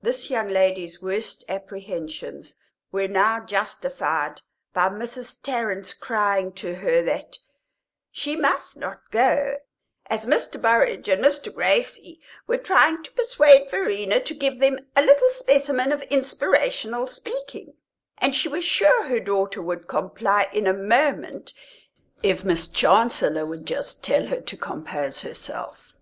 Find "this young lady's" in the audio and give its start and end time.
0.00-1.02